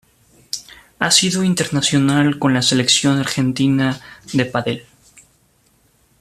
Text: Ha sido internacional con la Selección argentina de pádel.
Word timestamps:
Ha 0.97 1.11
sido 1.11 1.43
internacional 1.43 2.39
con 2.39 2.55
la 2.55 2.63
Selección 2.63 3.19
argentina 3.19 4.01
de 4.33 4.45
pádel. 4.45 4.85